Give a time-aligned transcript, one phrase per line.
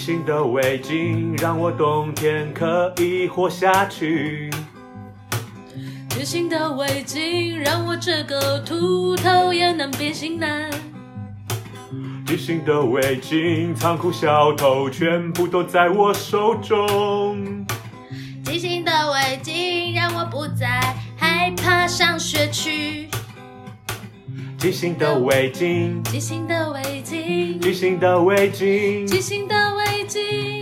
[0.00, 4.50] 即兴的围巾让我冬天可以活下去。
[6.08, 10.70] 即兴的围巾让我这个秃头也能变型男。
[12.26, 17.66] 即兴的围巾，仓库小偷全部都在我手中。
[18.42, 23.06] 即兴的围巾让我不再害怕上学去。
[24.56, 29.54] 即兴的围巾，即兴的围巾，即兴的围巾，即兴的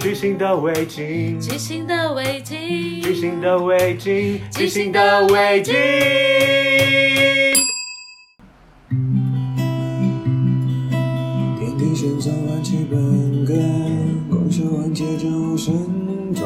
[0.08, 5.72] 围巾，即兴的围巾，巨型的围巾，巨型的围巾，巨型的围巾。
[11.58, 15.74] 天地玄宗万气本根，光修万界真无神
[16.34, 16.42] 通，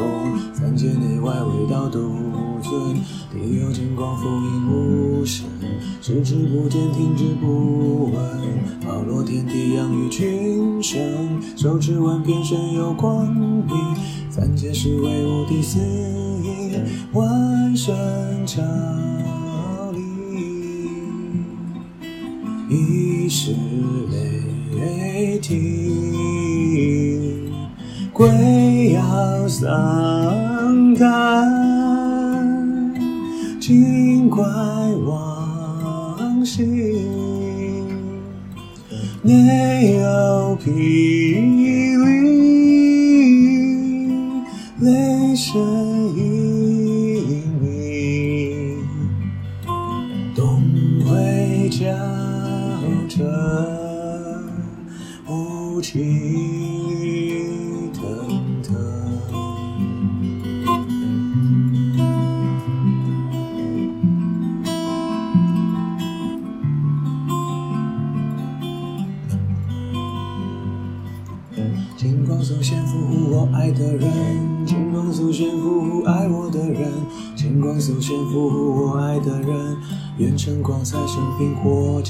[0.52, 2.12] 三界内外唯道独
[2.72, 2.94] 尊，
[3.31, 5.44] 地有金光覆映无声，
[6.00, 8.16] 视之不见，听之不闻，
[8.87, 10.99] 包罗天地养育群生，
[11.55, 13.77] 手持万变身有光明，
[14.31, 16.82] 三界是为无敌四应，
[17.12, 17.94] 万神
[18.47, 18.65] 降
[19.93, 20.00] 临。
[22.71, 23.53] 已是
[24.11, 25.53] 雷霆，
[28.15, 31.81] 鬼要丧胆，
[33.72, 34.44] 尽怪
[35.06, 36.62] 往昔
[39.22, 40.69] 没有霹
[41.56, 41.97] 雳，
[44.81, 45.59] 雷声
[46.15, 48.87] 隐鸣。
[50.37, 50.62] 东
[51.06, 51.81] 回交
[53.09, 53.25] 着
[55.27, 56.51] 无情
[77.84, 79.76] 祖先呵护我爱的人，
[80.16, 82.00] 愿晨光在身边活。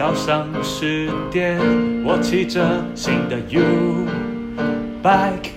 [0.00, 1.60] 早上十点，
[2.02, 3.60] 我骑着新的 U
[5.02, 5.50] bike，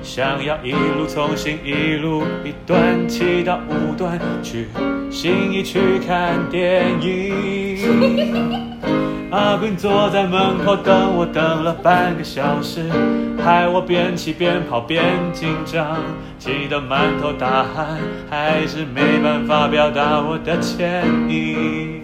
[0.00, 4.68] 想要一路从新一路一段骑到五段，去
[5.10, 8.70] 新一区看电影。
[9.32, 12.88] 阿斌坐在门口等我，等了半个小时，
[13.44, 15.96] 害我边骑边跑边紧张，
[16.38, 17.98] 急得满头大汗，
[18.30, 21.99] 还是没办法表达我的歉意。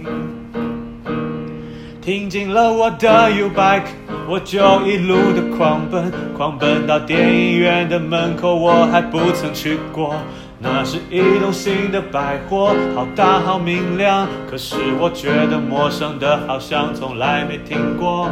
[2.06, 3.88] 听进了我的 U bike，
[4.28, 10.14] 我就一路的狂奔，狂奔到电影院的门口，我还不曾去过。
[10.60, 18.30] 那是一栋新的百货，好大好明亮，可是我觉得陌生的，好像从来没听过。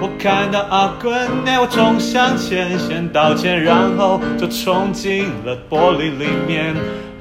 [0.00, 1.12] 我看到阿滚
[1.44, 6.74] 内，我冲向前，先道歉，然后就冲进了玻璃里面。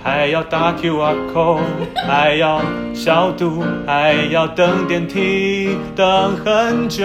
[0.03, 1.61] 还要打 QR C，
[2.07, 2.61] 还要
[2.93, 7.03] 消毒，还要等电梯，等很久。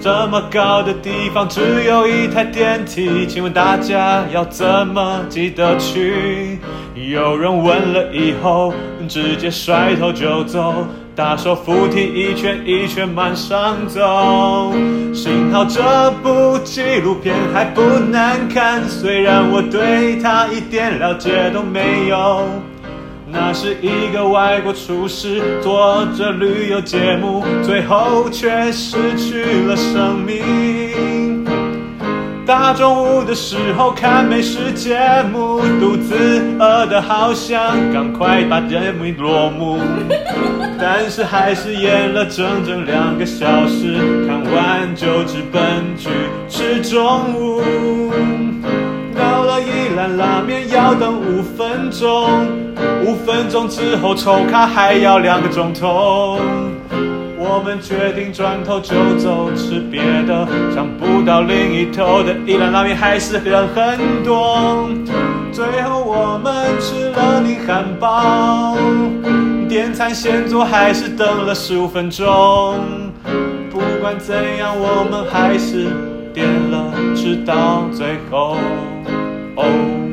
[0.00, 6.58] 这么高的地方只有一台电梯，请问大家要怎么记得去？
[6.94, 8.72] 有人问了以后，
[9.08, 14.72] 直接甩头就走，大手扶梯一圈一圈往上走。
[15.14, 17.80] 幸好这部纪录片还不
[18.10, 22.44] 难看，虽然我对它一点了解都没有。
[23.30, 31.44] 那是一个外国厨师做着旅游节目，最后却失去了生命。
[32.46, 35.00] 大中午的时候看美食节
[35.32, 36.14] 目，肚子
[36.58, 37.58] 饿得好想
[37.92, 39.78] 赶快把节目落幕，
[40.86, 43.96] 但是还是演了整整两个小时，
[44.26, 45.62] 看完就直奔
[45.96, 46.10] 去
[46.46, 47.62] 吃中午。
[49.16, 52.28] 到了一兰拉面要等五分钟，
[53.02, 56.38] 五分钟之后抽卡还要两个钟头。
[57.38, 60.46] 我们决定转头就走，吃别的。
[60.74, 64.90] 想不到另一头的一兰拉面还是人很多。
[65.50, 68.76] 最后我们吃了你汉堡，
[69.74, 72.24] 点餐先坐还是等了十五分钟。
[73.72, 75.88] 不管怎样，我们还是
[76.32, 78.56] 点了，直到最后。
[79.56, 80.03] 哦。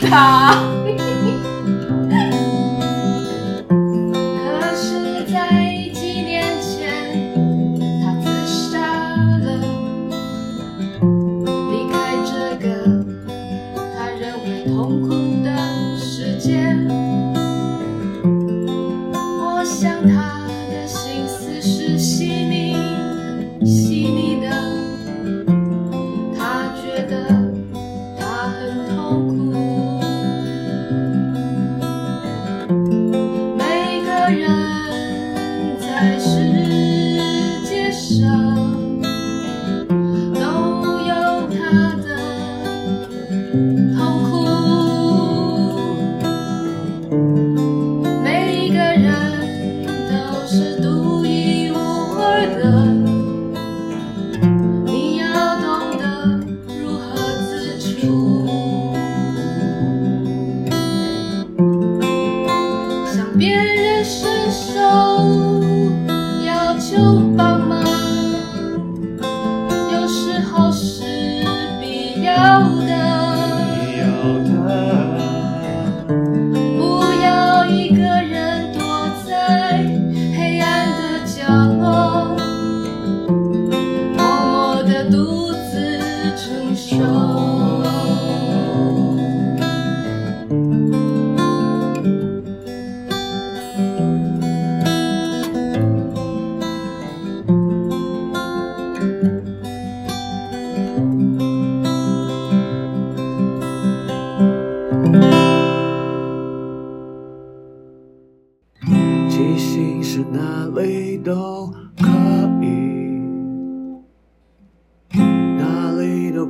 [0.00, 0.54] 他。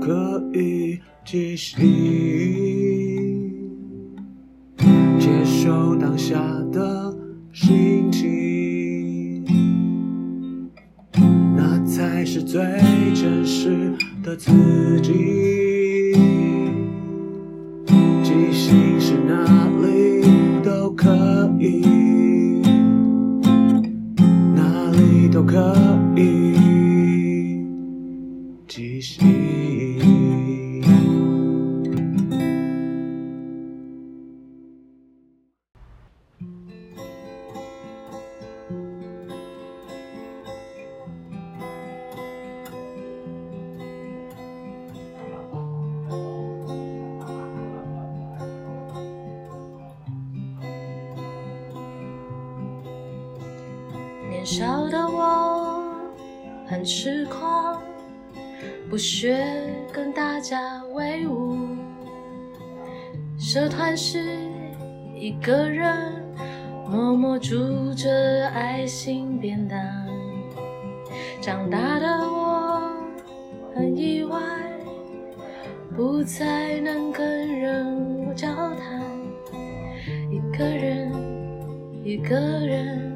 [0.08, 1.76] 可以继续，
[5.20, 6.40] 接受当下
[6.72, 7.14] 的
[7.52, 9.44] 心情，
[11.54, 12.62] 那才是最
[13.14, 14.50] 真实的自
[15.02, 15.47] 己。
[54.38, 55.82] 年少的我
[56.64, 57.82] 很痴狂，
[58.88, 59.44] 不屑
[59.92, 61.58] 跟大家威武。
[63.36, 64.38] 社团时
[65.16, 66.22] 一个人
[66.88, 69.76] 默默煮着爱心便当。
[71.40, 72.80] 长大的我
[73.74, 74.38] 很意外，
[75.96, 79.02] 不再能跟人交谈，
[80.30, 81.10] 一个人，
[82.04, 83.07] 一个人。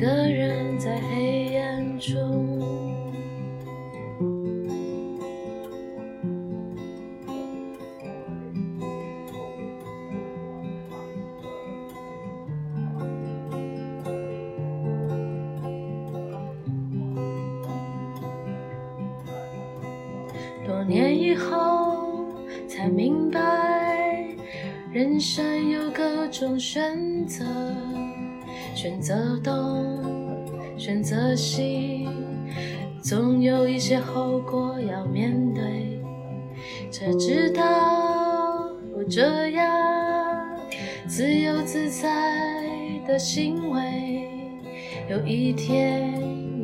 [0.00, 2.58] 一个人在黑暗中，
[20.66, 22.24] 多年以后
[22.66, 23.38] 才明白，
[24.90, 27.44] 人生有各种选择。
[28.74, 29.84] 选择东，
[30.76, 32.08] 选择西，
[33.02, 36.00] 总有一些后果要面对。
[36.90, 39.66] 才知道我这样
[41.06, 42.08] 自由自在
[43.06, 44.28] 的行为，
[45.08, 46.12] 有一天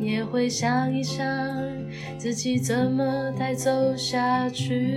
[0.01, 1.25] 也会想一想
[2.17, 4.95] 自己怎么再走下去。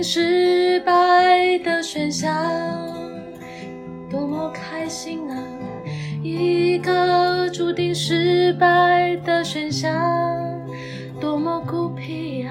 [0.00, 2.32] 定失败的选项，
[4.10, 5.36] 多么开心啊！
[6.22, 9.92] 一个注定失败的选项，
[11.20, 12.50] 多么孤僻啊！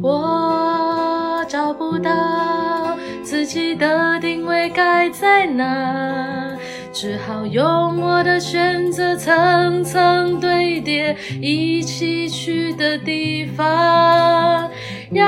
[0.00, 6.58] 我找不到自己的定位该在哪。
[6.92, 14.68] 只好用我的选择层层堆叠，一起去的地方。
[15.12, 15.26] 要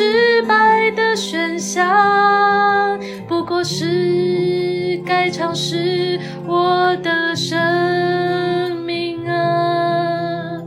[0.00, 10.58] 失败的选项，不过是该尝试我的生命啊。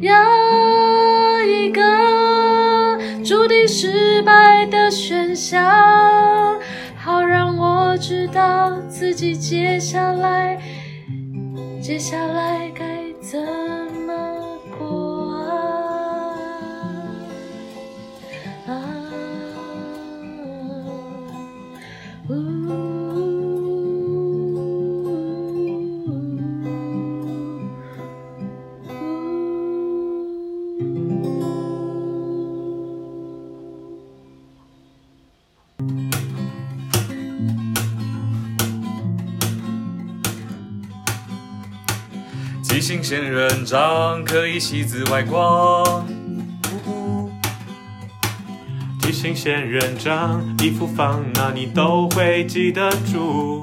[0.00, 6.58] 要一个注定失败的选项。
[6.96, 10.60] 好让我知道自己接下来，
[11.80, 12.84] 接下来该
[13.20, 13.69] 怎
[42.80, 46.08] 即兴仙人掌可以吸紫外光，
[49.02, 53.62] 即兴仙人掌衣服放哪你都会记得住。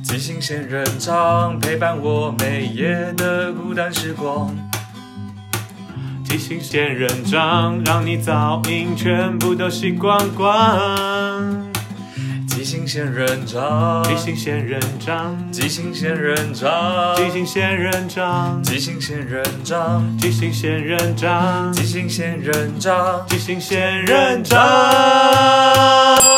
[0.00, 4.56] 即兴仙人掌陪伴我每夜的孤单时光。
[6.24, 11.05] 即兴仙人掌让你噪音全部都吸光光。
[12.86, 26.35] 仙人掌，即兴仙人掌，即兴仙人掌，即兴仙人掌，即兴仙人掌，即兴仙人掌，即兴仙人掌，即兴仙人掌。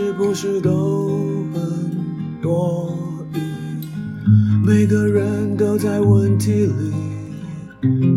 [0.00, 1.60] 是不是都很
[2.40, 2.96] 多
[3.34, 3.38] 余。
[4.64, 6.72] 每个人都在问题里，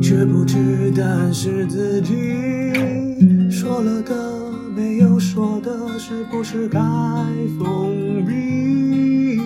[0.02, 2.14] 却不知答案是自己。
[3.52, 4.16] 说了的
[4.74, 6.80] 没有说的，是不是该
[7.60, 9.42] 封闭？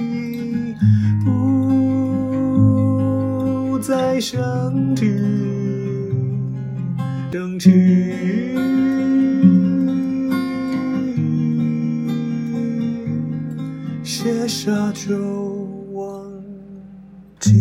[1.26, 4.40] 不再想
[4.96, 5.12] 起，
[7.32, 8.07] 等起。
[15.06, 15.16] 就
[15.94, 16.26] 忘
[17.40, 17.52] 记。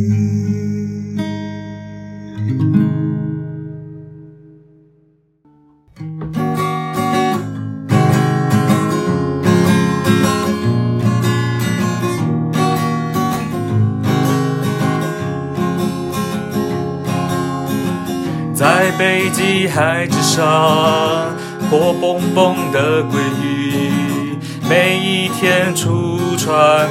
[18.55, 21.37] 在北极海之上，
[21.71, 26.89] 火蹦蹦的鲑鱼，每一天出船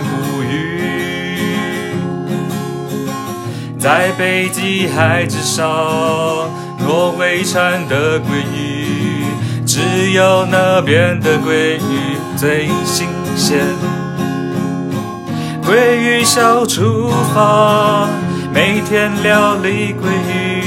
[3.85, 5.63] 在北极海之上，
[6.79, 9.23] 挪威产的鲑鱼，
[9.63, 13.59] 只有那边的鲑鱼最新鲜。
[15.63, 18.09] 鲑鱼小厨房，
[18.51, 20.63] 每天料理鲑鱼。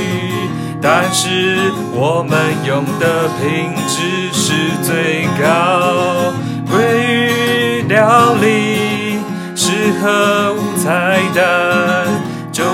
[0.81, 6.33] 但是我们用的品质是最高，
[6.71, 6.79] 鲑
[7.11, 9.19] 鱼料理
[9.57, 12.07] 适合无彩蛋，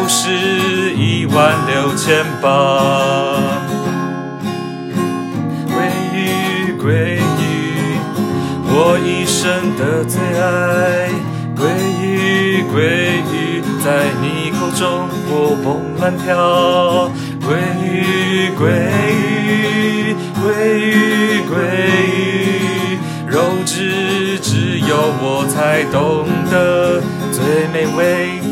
[0.09, 2.47] 是一万六千八。
[5.69, 5.73] 鲑
[6.13, 7.99] 鱼，鲑鱼，
[8.67, 11.11] 我一生的最爱。
[11.57, 11.63] 鲑
[12.03, 12.77] 鱼，鲑
[13.33, 13.87] 鱼，在
[14.21, 15.67] 你口中活蹦
[15.99, 17.11] 乱跳。
[17.41, 17.49] 鲑
[17.83, 18.63] 鱼，鲑
[19.11, 20.45] 鱼，鲑
[20.77, 20.89] 鱼，
[21.49, 21.53] 鲑
[22.07, 23.33] 鱼，肉
[23.65, 27.01] 质只有我才懂得
[27.33, 28.44] 最美味。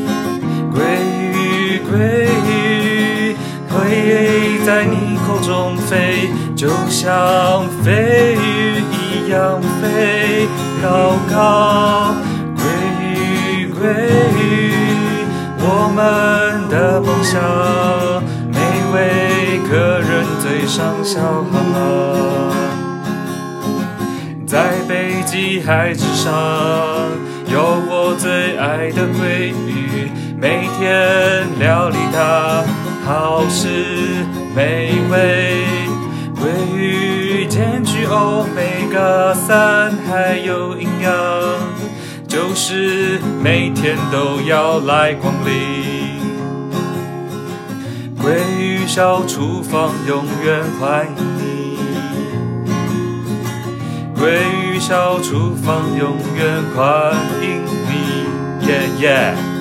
[3.73, 10.47] 会，在你口中飞，就像飞鱼一样飞
[10.83, 12.15] 高高。
[12.57, 12.63] 归
[13.01, 13.81] 于归
[14.39, 14.43] 于，
[15.59, 17.41] 我们的梦想。
[18.53, 18.59] 每
[18.93, 21.77] 位客人嘴上笑哈哈，
[24.47, 26.31] 在北极海之上，
[27.47, 27.59] 有
[27.89, 32.63] 我最爱的鲑鱼，每天料理它，
[33.05, 35.65] 好吃美味。
[36.37, 41.13] 鲑鱼兼具欧米伽三，还有营养，
[42.27, 46.21] 就是每天都要来光临。
[48.19, 51.79] 鲑鱼小厨房永远欢迎你，
[54.17, 54.23] 鲑
[54.65, 59.52] 鱼小厨房永远欢迎你，耶耶。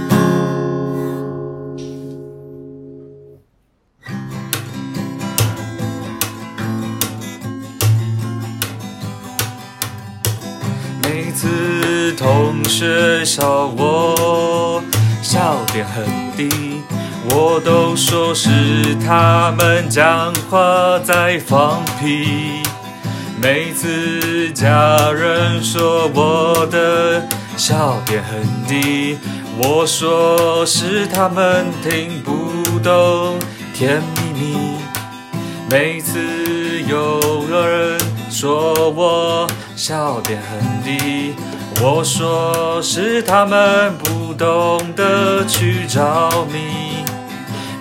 [12.71, 14.81] 学校我
[15.21, 16.05] 笑点很
[16.37, 16.81] 低。
[17.29, 22.63] 我都说是他们讲话在放屁。
[23.41, 29.17] 每次家人说我的笑点很低，
[29.61, 33.37] 我说是他们听不懂
[33.73, 34.77] 甜蜜蜜。
[35.69, 36.17] 每次
[36.87, 41.33] 有个人说我笑点很低，
[41.79, 47.03] 我说是他们不懂得去着迷。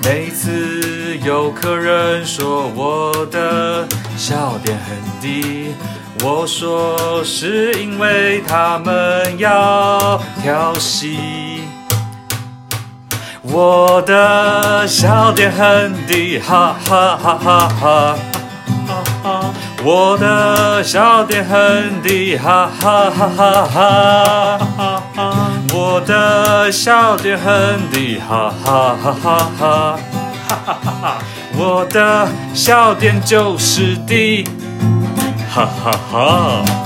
[0.02, 5.74] 每次有客人说我的笑点很低，
[6.22, 11.18] 我说是因为他们要调戏。
[13.42, 18.18] 我的笑点很低，哈哈哈哈哈哈！
[19.82, 25.50] 我的笑点很低，哈哈哈哈哈哈！
[25.72, 29.98] 我的笑点很低，哈哈哈哈哈！
[30.46, 31.18] 哈哈哈！
[31.56, 34.46] 我的笑点就是低，
[35.50, 36.79] 哈哈哈！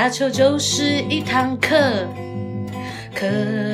[0.00, 1.76] 打球就是一堂课。
[3.14, 3.26] 可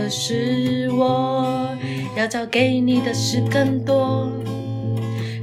[0.09, 1.69] 是我
[2.17, 4.29] 要教给你的是更多。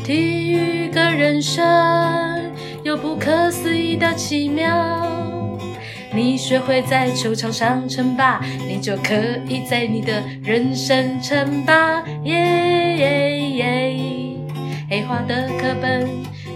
[0.03, 1.63] 体育的人生
[2.83, 5.09] 有不可思议的奇妙。
[6.13, 9.15] 你学会在球场上称霸，你就可
[9.47, 12.03] 以在你的人生称霸。
[12.25, 12.35] 耶
[12.97, 14.37] 耶耶！
[14.89, 16.09] 黑化的课本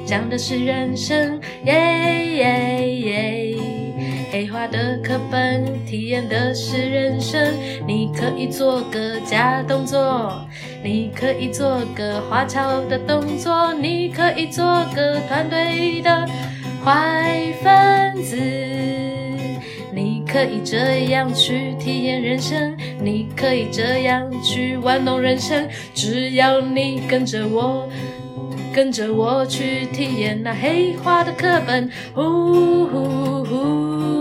[0.06, 1.40] 讲的是人生。
[1.64, 1.74] 耶
[2.36, 3.47] 耶耶！
[4.38, 7.56] 黑化的课本体验的是人生。
[7.88, 10.32] 你可以做个假动作，
[10.84, 16.28] 你可以做个花俏的动作，你可以做个团队的
[16.86, 18.38] 坏分子。
[19.92, 27.90] 你可以这样去体验人生，你可以这样去玩弄人生，只要你跟着我，
[28.72, 31.90] 跟着我去体验那黑化的课本。
[32.14, 34.17] 呼呼呼，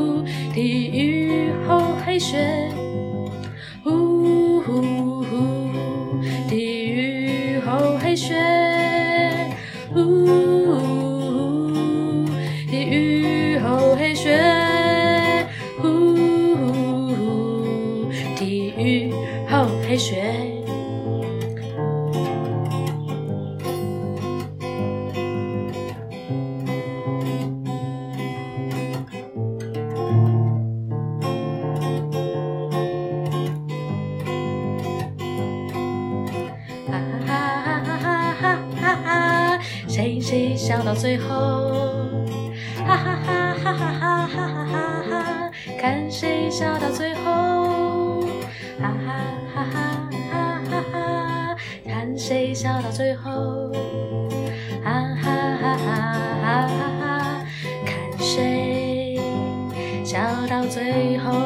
[0.57, 2.86] 披雨后黑雪。
[40.99, 41.27] 最后？
[42.87, 44.75] 哈哈哈哈哈哈哈哈哈
[45.11, 45.51] 哈！
[45.79, 48.23] 看谁笑到最后？
[48.81, 49.13] 哈哈
[49.55, 49.77] 哈哈
[50.31, 51.57] 哈哈哈！
[51.85, 53.73] 看谁笑到最后？
[54.83, 54.91] 哈
[55.23, 55.31] 哈
[55.61, 55.97] 哈哈
[56.43, 57.47] 哈哈哈！
[57.85, 59.21] 看谁
[60.05, 61.46] 笑到最后？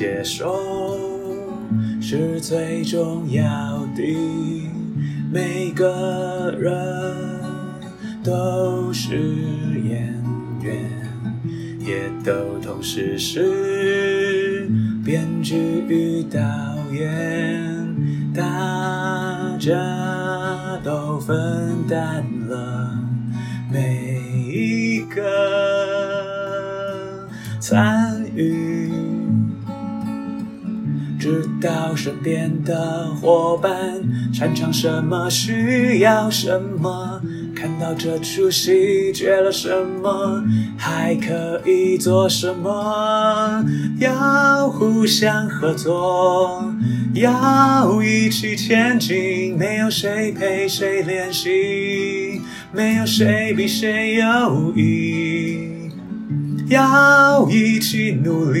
[0.00, 0.98] 接受
[2.00, 3.42] 是最重要
[3.94, 4.02] 的。
[5.30, 6.74] 每个人
[8.24, 9.18] 都是
[9.84, 10.10] 演
[10.62, 10.90] 员，
[11.80, 14.70] 也都同时是
[15.04, 15.54] 编剧
[15.86, 16.40] 与导
[16.94, 17.86] 演。
[18.34, 19.76] 大家
[20.82, 21.36] 都分
[21.86, 22.98] 担了
[23.70, 24.18] 每
[24.50, 25.20] 一个
[27.60, 27.99] 参
[31.60, 33.70] 到身边的伙伴
[34.32, 37.20] 擅长什么，需要什么。
[37.54, 39.68] 看到这出戏缺了什
[40.02, 40.42] 么，
[40.78, 43.62] 还可以做什么？
[43.98, 46.72] 要互相合作，
[47.12, 49.58] 要一起前进。
[49.58, 52.40] 没有谁陪谁练习，
[52.72, 55.68] 没有谁比谁优异。
[56.68, 58.60] 要一起努力，